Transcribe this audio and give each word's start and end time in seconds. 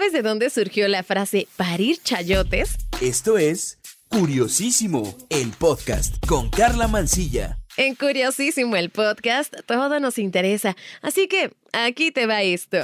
¿Sabes 0.00 0.14
de 0.14 0.22
dónde 0.22 0.48
surgió 0.48 0.88
la 0.88 1.02
frase 1.02 1.46
parir 1.58 1.98
chayotes? 2.02 2.78
Esto 3.02 3.36
es 3.36 3.78
Curiosísimo, 4.08 5.14
el 5.28 5.50
podcast 5.50 6.14
con 6.26 6.48
Carla 6.48 6.88
Mancilla. 6.88 7.58
En 7.76 7.94
Curiosísimo, 7.96 8.76
el 8.76 8.88
podcast, 8.88 9.54
todo 9.66 10.00
nos 10.00 10.16
interesa, 10.16 10.74
así 11.02 11.28
que 11.28 11.52
aquí 11.74 12.12
te 12.12 12.24
va 12.24 12.40
esto. 12.40 12.78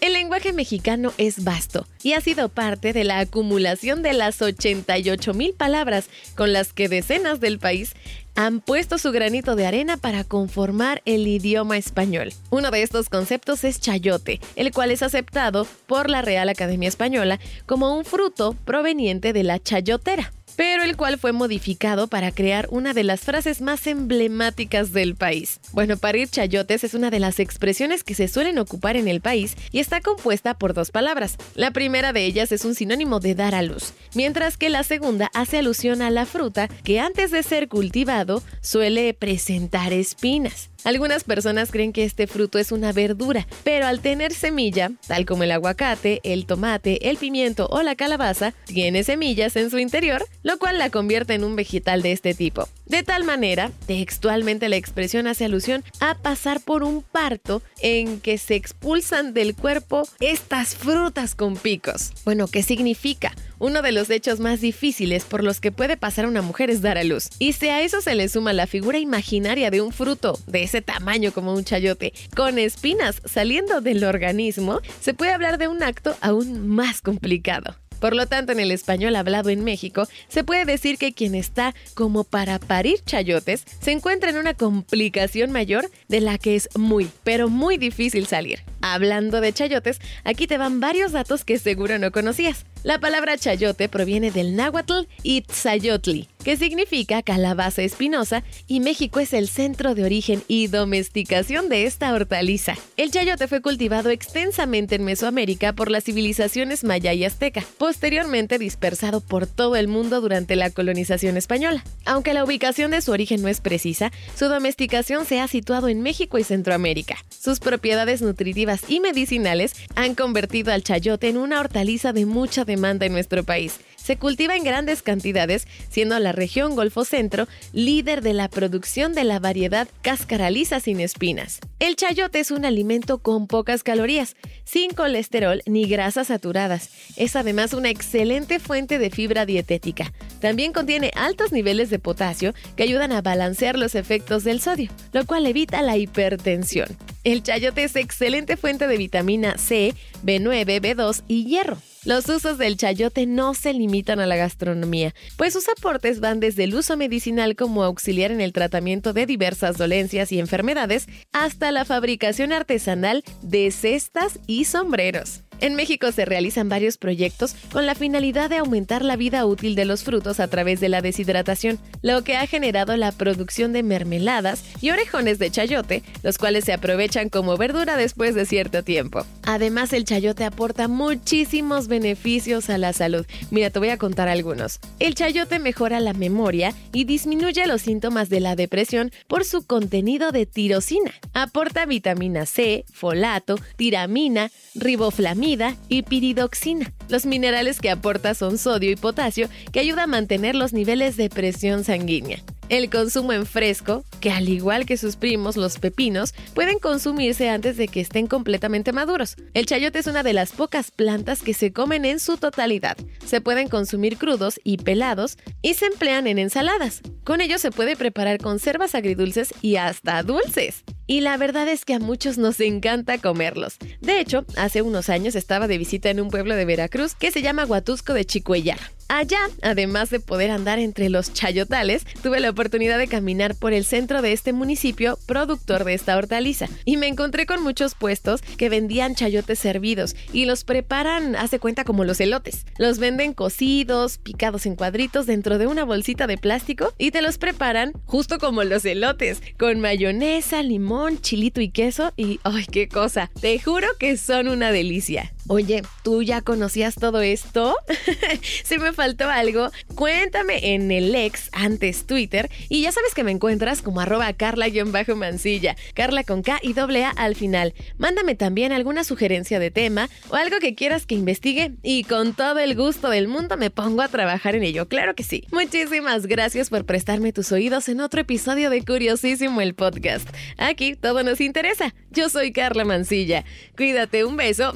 El 0.00 0.12
lenguaje 0.12 0.52
mexicano 0.52 1.12
es 1.16 1.42
vasto 1.42 1.86
y 2.02 2.12
ha 2.12 2.20
sido 2.20 2.48
parte 2.48 2.92
de 2.92 3.04
la 3.04 3.18
acumulación 3.18 4.02
de 4.02 4.12
las 4.12 4.42
88 4.42 5.32
mil 5.32 5.54
palabras 5.54 6.08
con 6.34 6.52
las 6.52 6.72
que 6.72 6.88
decenas 6.88 7.40
del 7.40 7.58
país 7.58 7.94
han 8.34 8.60
puesto 8.60 8.98
su 8.98 9.10
granito 9.12 9.56
de 9.56 9.66
arena 9.66 9.96
para 9.96 10.22
conformar 10.22 11.00
el 11.06 11.26
idioma 11.26 11.78
español. 11.78 12.32
Uno 12.50 12.70
de 12.70 12.82
estos 12.82 13.08
conceptos 13.08 13.64
es 13.64 13.80
chayote, 13.80 14.40
el 14.56 14.72
cual 14.72 14.90
es 14.90 15.02
aceptado 15.02 15.66
por 15.86 16.10
la 16.10 16.20
Real 16.20 16.50
Academia 16.50 16.88
Española 16.88 17.40
como 17.64 17.96
un 17.96 18.04
fruto 18.04 18.54
proveniente 18.64 19.32
de 19.32 19.42
la 19.42 19.58
chayotera 19.58 20.32
pero 20.56 20.82
el 20.82 20.96
cual 20.96 21.18
fue 21.18 21.32
modificado 21.32 22.08
para 22.08 22.32
crear 22.32 22.66
una 22.70 22.94
de 22.94 23.04
las 23.04 23.20
frases 23.20 23.60
más 23.60 23.86
emblemáticas 23.86 24.92
del 24.92 25.14
país. 25.14 25.60
Bueno, 25.72 25.96
parir 25.96 26.28
chayotes 26.28 26.84
es 26.84 26.94
una 26.94 27.10
de 27.10 27.20
las 27.20 27.38
expresiones 27.38 28.02
que 28.02 28.14
se 28.14 28.28
suelen 28.28 28.58
ocupar 28.58 28.96
en 28.96 29.08
el 29.08 29.20
país 29.20 29.56
y 29.70 29.80
está 29.80 30.00
compuesta 30.00 30.54
por 30.54 30.74
dos 30.74 30.90
palabras. 30.90 31.36
La 31.54 31.70
primera 31.70 32.12
de 32.12 32.24
ellas 32.24 32.52
es 32.52 32.64
un 32.64 32.74
sinónimo 32.74 33.20
de 33.20 33.34
dar 33.34 33.54
a 33.54 33.62
luz, 33.62 33.92
mientras 34.14 34.56
que 34.56 34.70
la 34.70 34.82
segunda 34.82 35.30
hace 35.34 35.58
alusión 35.58 36.02
a 36.02 36.10
la 36.10 36.26
fruta 36.26 36.68
que 36.84 37.00
antes 37.00 37.30
de 37.30 37.42
ser 37.42 37.68
cultivado 37.68 38.42
suele 38.60 39.14
presentar 39.14 39.92
espinas. 39.92 40.70
Algunas 40.86 41.24
personas 41.24 41.72
creen 41.72 41.92
que 41.92 42.04
este 42.04 42.28
fruto 42.28 42.60
es 42.60 42.70
una 42.70 42.92
verdura, 42.92 43.48
pero 43.64 43.88
al 43.88 43.98
tener 43.98 44.32
semilla, 44.32 44.92
tal 45.08 45.26
como 45.26 45.42
el 45.42 45.50
aguacate, 45.50 46.20
el 46.22 46.46
tomate, 46.46 47.10
el 47.10 47.16
pimiento 47.16 47.66
o 47.72 47.82
la 47.82 47.96
calabaza, 47.96 48.54
tiene 48.66 49.02
semillas 49.02 49.56
en 49.56 49.68
su 49.68 49.80
interior, 49.80 50.24
lo 50.44 50.60
cual 50.60 50.78
la 50.78 50.90
convierte 50.90 51.34
en 51.34 51.42
un 51.42 51.56
vegetal 51.56 52.02
de 52.02 52.12
este 52.12 52.34
tipo. 52.34 52.68
De 52.86 53.02
tal 53.02 53.24
manera, 53.24 53.72
textualmente 53.88 54.68
la 54.68 54.76
expresión 54.76 55.26
hace 55.26 55.44
alusión 55.44 55.82
a 55.98 56.14
pasar 56.14 56.60
por 56.60 56.84
un 56.84 57.02
parto 57.02 57.62
en 57.80 58.20
que 58.20 58.38
se 58.38 58.54
expulsan 58.54 59.34
del 59.34 59.56
cuerpo 59.56 60.06
estas 60.20 60.76
frutas 60.76 61.34
con 61.34 61.56
picos. 61.56 62.12
Bueno, 62.24 62.46
¿qué 62.46 62.62
significa? 62.62 63.34
Uno 63.58 63.80
de 63.80 63.92
los 63.92 64.10
hechos 64.10 64.38
más 64.38 64.60
difíciles 64.60 65.24
por 65.24 65.42
los 65.42 65.60
que 65.60 65.72
puede 65.72 65.96
pasar 65.96 66.26
una 66.26 66.42
mujer 66.42 66.68
es 66.68 66.82
dar 66.82 66.98
a 66.98 67.04
luz. 67.04 67.30
Y 67.38 67.54
si 67.54 67.68
a 67.68 67.80
eso 67.80 68.02
se 68.02 68.14
le 68.14 68.28
suma 68.28 68.52
la 68.52 68.66
figura 68.66 68.98
imaginaria 68.98 69.70
de 69.70 69.80
un 69.80 69.92
fruto 69.92 70.38
de 70.46 70.62
ese 70.62 70.82
tamaño 70.82 71.32
como 71.32 71.54
un 71.54 71.64
chayote, 71.64 72.12
con 72.34 72.58
espinas 72.58 73.22
saliendo 73.24 73.80
del 73.80 74.04
organismo, 74.04 74.80
se 75.00 75.14
puede 75.14 75.32
hablar 75.32 75.56
de 75.56 75.68
un 75.68 75.82
acto 75.82 76.14
aún 76.20 76.68
más 76.68 77.00
complicado. 77.00 77.76
Por 77.98 78.14
lo 78.14 78.26
tanto, 78.26 78.52
en 78.52 78.60
el 78.60 78.72
español 78.72 79.16
hablado 79.16 79.48
en 79.48 79.64
México, 79.64 80.06
se 80.28 80.44
puede 80.44 80.64
decir 80.64 80.98
que 80.98 81.14
quien 81.14 81.34
está 81.34 81.74
como 81.94 82.24
para 82.24 82.58
parir 82.58 83.02
chayotes 83.04 83.64
se 83.80 83.92
encuentra 83.92 84.30
en 84.30 84.36
una 84.36 84.54
complicación 84.54 85.50
mayor 85.50 85.90
de 86.08 86.20
la 86.20 86.36
que 86.36 86.56
es 86.56 86.68
muy, 86.76 87.10
pero 87.24 87.48
muy 87.48 87.78
difícil 87.78 88.26
salir. 88.26 88.60
Hablando 88.94 89.40
de 89.40 89.52
chayotes, 89.52 90.00
aquí 90.24 90.46
te 90.46 90.58
van 90.58 90.80
varios 90.80 91.12
datos 91.12 91.44
que 91.44 91.58
seguro 91.58 91.98
no 91.98 92.12
conocías. 92.12 92.64
La 92.82 93.00
palabra 93.00 93.36
chayote 93.36 93.88
proviene 93.88 94.30
del 94.30 94.54
náhuatl 94.54 95.08
itzayotli, 95.24 96.28
que 96.44 96.56
significa 96.56 97.22
calabaza 97.22 97.82
espinosa, 97.82 98.44
y 98.68 98.78
México 98.78 99.18
es 99.18 99.32
el 99.32 99.48
centro 99.48 99.96
de 99.96 100.04
origen 100.04 100.44
y 100.46 100.68
domesticación 100.68 101.68
de 101.68 101.86
esta 101.86 102.14
hortaliza. 102.14 102.76
El 102.96 103.10
chayote 103.10 103.48
fue 103.48 103.60
cultivado 103.60 104.10
extensamente 104.10 104.94
en 104.94 105.04
Mesoamérica 105.04 105.72
por 105.72 105.90
las 105.90 106.04
civilizaciones 106.04 106.84
maya 106.84 107.12
y 107.12 107.24
azteca, 107.24 107.64
posteriormente 107.76 108.58
dispersado 108.58 109.20
por 109.20 109.48
todo 109.48 109.74
el 109.74 109.88
mundo 109.88 110.20
durante 110.20 110.54
la 110.54 110.70
colonización 110.70 111.36
española. 111.36 111.82
Aunque 112.04 112.34
la 112.34 112.44
ubicación 112.44 112.92
de 112.92 113.02
su 113.02 113.10
origen 113.10 113.42
no 113.42 113.48
es 113.48 113.60
precisa, 113.60 114.12
su 114.36 114.44
domesticación 114.46 115.26
se 115.26 115.40
ha 115.40 115.48
situado 115.48 115.88
en 115.88 116.02
México 116.02 116.38
y 116.38 116.44
Centroamérica. 116.44 117.16
Sus 117.36 117.58
propiedades 117.58 118.22
nutritivas 118.22 118.75
y 118.88 119.00
medicinales 119.00 119.74
han 119.94 120.14
convertido 120.14 120.72
al 120.72 120.82
chayote 120.82 121.28
en 121.28 121.36
una 121.36 121.60
hortaliza 121.60 122.12
de 122.12 122.26
mucha 122.26 122.64
demanda 122.64 123.06
en 123.06 123.12
nuestro 123.12 123.44
país. 123.44 123.80
Se 124.06 124.16
cultiva 124.18 124.54
en 124.54 124.62
grandes 124.62 125.02
cantidades, 125.02 125.66
siendo 125.90 126.16
la 126.20 126.30
región 126.30 126.76
Golfo 126.76 127.04
Centro 127.04 127.48
líder 127.72 128.22
de 128.22 128.34
la 128.34 128.48
producción 128.48 129.14
de 129.14 129.24
la 129.24 129.40
variedad 129.40 129.88
cáscara 130.00 130.48
lisa 130.48 130.78
sin 130.78 131.00
espinas. 131.00 131.58
El 131.80 131.96
chayote 131.96 132.38
es 132.38 132.52
un 132.52 132.64
alimento 132.64 133.18
con 133.18 133.48
pocas 133.48 133.82
calorías, 133.82 134.36
sin 134.62 134.92
colesterol 134.92 135.60
ni 135.66 135.88
grasas 135.88 136.28
saturadas. 136.28 136.90
Es 137.16 137.34
además 137.34 137.72
una 137.72 137.90
excelente 137.90 138.60
fuente 138.60 139.00
de 139.00 139.10
fibra 139.10 139.44
dietética. 139.44 140.12
También 140.40 140.72
contiene 140.72 141.10
altos 141.16 141.50
niveles 141.50 141.90
de 141.90 141.98
potasio 141.98 142.54
que 142.76 142.84
ayudan 142.84 143.10
a 143.10 143.22
balancear 143.22 143.76
los 143.76 143.96
efectos 143.96 144.44
del 144.44 144.60
sodio, 144.60 144.92
lo 145.10 145.26
cual 145.26 145.46
evita 145.46 145.82
la 145.82 145.96
hipertensión. 145.96 146.96
El 147.24 147.42
chayote 147.42 147.82
es 147.82 147.96
excelente 147.96 148.56
fuente 148.56 148.86
de 148.86 148.98
vitamina 148.98 149.58
C, 149.58 149.96
B9, 150.24 150.80
B2 150.80 151.24
y 151.26 151.46
hierro. 151.46 151.78
Los 152.06 152.28
usos 152.28 152.56
del 152.56 152.76
chayote 152.76 153.26
no 153.26 153.52
se 153.52 153.72
limitan 153.72 154.20
a 154.20 154.26
la 154.26 154.36
gastronomía, 154.36 155.12
pues 155.36 155.52
sus 155.52 155.68
aportes 155.68 156.20
van 156.20 156.38
desde 156.38 156.62
el 156.62 156.72
uso 156.76 156.96
medicinal 156.96 157.56
como 157.56 157.82
auxiliar 157.82 158.30
en 158.30 158.40
el 158.40 158.52
tratamiento 158.52 159.12
de 159.12 159.26
diversas 159.26 159.76
dolencias 159.76 160.30
y 160.30 160.38
enfermedades 160.38 161.08
hasta 161.32 161.72
la 161.72 161.84
fabricación 161.84 162.52
artesanal 162.52 163.24
de 163.42 163.72
cestas 163.72 164.38
y 164.46 164.66
sombreros. 164.66 165.42
En 165.60 165.74
México 165.74 166.12
se 166.12 166.26
realizan 166.26 166.68
varios 166.68 166.98
proyectos 166.98 167.54
con 167.72 167.86
la 167.86 167.94
finalidad 167.94 168.50
de 168.50 168.58
aumentar 168.58 169.02
la 169.02 169.16
vida 169.16 169.46
útil 169.46 169.74
de 169.74 169.86
los 169.86 170.04
frutos 170.04 170.38
a 170.38 170.48
través 170.48 170.80
de 170.80 170.90
la 170.90 171.00
deshidratación, 171.00 171.78
lo 172.02 172.22
que 172.24 172.36
ha 172.36 172.46
generado 172.46 172.94
la 172.96 173.10
producción 173.10 173.72
de 173.72 173.82
mermeladas 173.82 174.64
y 174.82 174.90
orejones 174.90 175.38
de 175.38 175.50
chayote, 175.50 176.02
los 176.22 176.36
cuales 176.36 176.64
se 176.64 176.74
aprovechan 176.74 177.30
como 177.30 177.56
verdura 177.56 177.96
después 177.96 178.34
de 178.34 178.44
cierto 178.44 178.82
tiempo. 178.82 179.24
Además, 179.44 179.94
el 179.94 180.04
chayote 180.04 180.44
aporta 180.44 180.88
muchísimos 180.88 181.88
beneficios 181.88 182.68
a 182.68 182.76
la 182.76 182.92
salud. 182.92 183.24
Mira, 183.50 183.70
te 183.70 183.78
voy 183.78 183.88
a 183.88 183.98
contar 183.98 184.28
algunos. 184.28 184.78
El 184.98 185.14
chayote 185.14 185.58
mejora 185.58 186.00
la 186.00 186.12
memoria 186.12 186.74
y 186.92 187.04
disminuye 187.04 187.66
los 187.66 187.82
síntomas 187.82 188.28
de 188.28 188.40
la 188.40 188.56
depresión 188.56 189.10
por 189.26 189.44
su 189.44 189.66
contenido 189.66 190.32
de 190.32 190.44
tirosina. 190.44 191.12
Aporta 191.32 191.86
vitamina 191.86 192.44
C, 192.44 192.84
folato, 192.92 193.58
tiramina, 193.76 194.50
riboflamina, 194.74 195.45
y 195.88 196.02
piridoxina. 196.02 196.92
Los 197.08 197.24
minerales 197.24 197.80
que 197.80 197.90
aporta 197.90 198.34
son 198.34 198.58
sodio 198.58 198.90
y 198.90 198.96
potasio 198.96 199.48
que 199.72 199.78
ayuda 199.78 200.02
a 200.02 200.08
mantener 200.08 200.56
los 200.56 200.72
niveles 200.72 201.16
de 201.16 201.30
presión 201.30 201.84
sanguínea. 201.84 202.42
El 202.68 202.90
consumo 202.90 203.32
en 203.32 203.46
fresco, 203.46 204.04
que 204.20 204.32
al 204.32 204.48
igual 204.48 204.86
que 204.86 204.96
sus 204.96 205.14
primos 205.14 205.56
los 205.56 205.78
pepinos, 205.78 206.34
pueden 206.52 206.80
consumirse 206.80 207.48
antes 207.48 207.76
de 207.76 207.86
que 207.86 208.00
estén 208.00 208.26
completamente 208.26 208.92
maduros. 208.92 209.36
El 209.54 209.66
chayote 209.66 210.00
es 210.00 210.08
una 210.08 210.24
de 210.24 210.32
las 210.32 210.50
pocas 210.50 210.90
plantas 210.90 211.42
que 211.42 211.54
se 211.54 211.72
comen 211.72 212.04
en 212.04 212.18
su 212.18 212.38
totalidad. 212.38 212.96
Se 213.24 213.40
pueden 213.40 213.68
consumir 213.68 214.18
crudos 214.18 214.58
y 214.64 214.78
pelados 214.78 215.38
y 215.62 215.74
se 215.74 215.86
emplean 215.86 216.26
en 216.26 216.40
ensaladas. 216.40 217.02
Con 217.22 217.40
ello 217.40 217.58
se 217.58 217.70
puede 217.70 217.94
preparar 217.94 218.38
conservas 218.38 218.96
agridulces 218.96 219.54
y 219.62 219.76
hasta 219.76 220.24
dulces 220.24 220.82
y 221.06 221.20
la 221.20 221.36
verdad 221.36 221.68
es 221.68 221.84
que 221.84 221.94
a 221.94 221.98
muchos 221.98 222.38
nos 222.38 222.60
encanta 222.60 223.18
comerlos. 223.18 223.76
De 224.00 224.20
hecho, 224.20 224.44
hace 224.56 224.82
unos 224.82 225.08
años 225.08 225.34
estaba 225.34 225.68
de 225.68 225.78
visita 225.78 226.10
en 226.10 226.20
un 226.20 226.30
pueblo 226.30 226.56
de 226.56 226.64
Veracruz 226.64 227.14
que 227.14 227.30
se 227.30 227.42
llama 227.42 227.64
Huatusco 227.64 228.14
de 228.14 228.24
Chicuellar. 228.24 228.95
Allá, 229.08 229.38
además 229.62 230.10
de 230.10 230.18
poder 230.18 230.50
andar 230.50 230.78
entre 230.78 231.08
los 231.08 231.32
chayotales, 231.32 232.04
tuve 232.22 232.40
la 232.40 232.50
oportunidad 232.50 232.98
de 232.98 233.06
caminar 233.06 233.54
por 233.54 233.72
el 233.72 233.84
centro 233.84 234.20
de 234.20 234.32
este 234.32 234.52
municipio, 234.52 235.18
productor 235.26 235.84
de 235.84 235.94
esta 235.94 236.16
hortaliza, 236.16 236.68
y 236.84 236.96
me 236.96 237.06
encontré 237.06 237.46
con 237.46 237.62
muchos 237.62 237.94
puestos 237.94 238.42
que 238.42 238.68
vendían 238.68 239.14
chayotes 239.14 239.58
servidos 239.58 240.16
y 240.32 240.44
los 240.44 240.64
preparan, 240.64 241.36
hace 241.36 241.60
cuenta 241.60 241.84
como 241.84 242.04
los 242.04 242.20
elotes. 242.20 242.66
Los 242.78 242.98
venden 242.98 243.32
cocidos, 243.32 244.18
picados 244.18 244.66
en 244.66 244.74
cuadritos 244.74 245.26
dentro 245.26 245.58
de 245.58 245.66
una 245.68 245.84
bolsita 245.84 246.26
de 246.26 246.38
plástico 246.38 246.92
y 246.98 247.12
te 247.12 247.22
los 247.22 247.38
preparan 247.38 247.92
justo 248.06 248.38
como 248.38 248.64
los 248.64 248.84
elotes, 248.84 249.40
con 249.58 249.80
mayonesa, 249.80 250.62
limón, 250.62 251.20
chilito 251.20 251.60
y 251.60 251.70
queso 251.70 252.12
y 252.16 252.40
¡ay, 252.42 252.66
qué 252.70 252.88
cosa! 252.88 253.30
Te 253.40 253.58
juro 253.60 253.86
que 253.98 254.16
son 254.16 254.48
una 254.48 254.72
delicia. 254.72 255.32
Oye, 255.48 255.82
¿tú 256.02 256.24
ya 256.24 256.40
conocías 256.40 256.96
todo 256.96 257.20
esto? 257.20 257.76
si 258.64 258.78
me 258.78 258.92
faltó 258.92 259.30
algo, 259.30 259.70
cuéntame 259.94 260.74
en 260.74 260.90
el 260.90 261.14
ex, 261.14 261.50
antes 261.52 262.04
Twitter, 262.04 262.50
y 262.68 262.82
ya 262.82 262.90
sabes 262.90 263.14
que 263.14 263.22
me 263.22 263.30
encuentras 263.30 263.80
como 263.80 264.00
arroba 264.00 264.32
carla-mancilla, 264.32 265.76
carla 265.94 266.24
con 266.24 266.42
K 266.42 266.58
y 266.62 266.72
doble 266.72 267.04
A 267.04 267.10
al 267.10 267.36
final. 267.36 267.74
Mándame 267.96 268.34
también 268.34 268.72
alguna 268.72 269.04
sugerencia 269.04 269.60
de 269.60 269.70
tema 269.70 270.10
o 270.30 270.34
algo 270.34 270.58
que 270.58 270.74
quieras 270.74 271.06
que 271.06 271.14
investigue 271.14 271.74
y 271.84 272.02
con 272.02 272.34
todo 272.34 272.58
el 272.58 272.74
gusto 272.74 273.08
del 273.08 273.28
mundo 273.28 273.56
me 273.56 273.70
pongo 273.70 274.02
a 274.02 274.08
trabajar 274.08 274.56
en 274.56 274.64
ello, 274.64 274.88
claro 274.88 275.14
que 275.14 275.22
sí. 275.22 275.44
Muchísimas 275.52 276.26
gracias 276.26 276.70
por 276.70 276.84
prestarme 276.84 277.32
tus 277.32 277.52
oídos 277.52 277.88
en 277.88 278.00
otro 278.00 278.20
episodio 278.20 278.68
de 278.68 278.84
Curiosísimo 278.84 279.60
el 279.60 279.76
podcast. 279.76 280.28
Aquí 280.58 280.96
todo 280.96 281.22
nos 281.22 281.40
interesa. 281.40 281.94
Yo 282.10 282.28
soy 282.28 282.52
Carla 282.52 282.84
Mancilla. 282.84 283.44
Cuídate, 283.76 284.24
un 284.24 284.36
beso. 284.36 284.72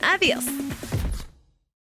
Adiós. 0.00 0.44